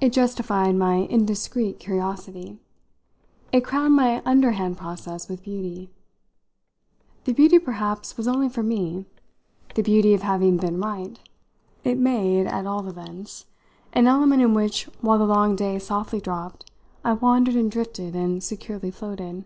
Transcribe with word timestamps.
It 0.00 0.14
justified 0.14 0.74
my 0.76 0.94
indiscreet 1.02 1.78
curiosity; 1.78 2.60
it 3.52 3.62
crowned 3.62 3.94
my 3.94 4.22
underhand 4.24 4.78
process 4.78 5.28
with 5.28 5.42
beauty. 5.42 5.90
The 7.24 7.34
beauty 7.34 7.58
perhaps 7.58 8.16
was 8.16 8.26
only 8.26 8.48
for 8.48 8.62
me 8.62 9.04
the 9.74 9.82
beauty 9.82 10.14
of 10.14 10.22
having 10.22 10.56
been 10.56 10.80
right; 10.80 11.18
it 11.84 11.98
made 11.98 12.46
at 12.46 12.64
all 12.64 12.88
events 12.88 13.44
an 13.92 14.06
element 14.06 14.40
in 14.40 14.54
which, 14.54 14.84
while 15.02 15.18
the 15.18 15.26
long 15.26 15.56
day 15.56 15.78
softly 15.78 16.22
dropped, 16.22 16.70
I 17.04 17.12
wandered 17.12 17.54
and 17.54 17.70
drifted 17.70 18.14
and 18.16 18.42
securely 18.42 18.90
floated. 18.90 19.44